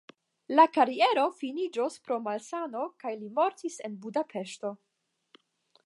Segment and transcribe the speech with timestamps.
[0.59, 4.75] Lia kariero finiĝis pro malsano kaj li mortis en Budapeŝto.